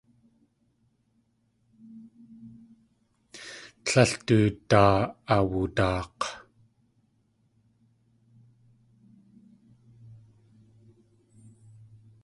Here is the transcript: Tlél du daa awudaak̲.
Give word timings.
Tlél 3.85 4.11
du 4.27 4.39
daa 4.69 4.95
awudaak̲. 5.35 6.21